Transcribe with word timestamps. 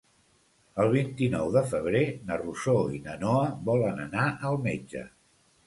El 0.83 0.87
vint-i-nou 0.95 1.51
de 1.57 1.63
febrer 1.73 2.01
na 2.31 2.39
Rosó 2.45 2.75
i 2.97 3.03
na 3.05 3.15
Noa 3.27 3.47
volen 3.71 4.05
anar 4.09 4.27
al 4.53 4.61
metge. 4.69 5.09